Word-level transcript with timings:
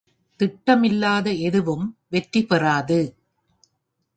திட்டமில்லாத 0.39 1.29
எதுவும் 1.41 1.85
வெற்றி 2.09 2.41
பெறாது. 2.45 2.99